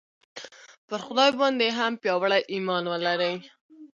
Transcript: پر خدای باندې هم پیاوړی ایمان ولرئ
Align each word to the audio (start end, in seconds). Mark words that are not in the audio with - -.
پر 0.87 0.99
خدای 1.07 1.31
باندې 1.39 1.65
هم 1.77 1.93
پیاوړی 2.01 2.41
ایمان 2.53 2.83
ولرئ 2.87 3.35